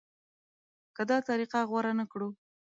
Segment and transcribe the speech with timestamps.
[0.95, 2.29] که دا طریقه غوره نه کړو.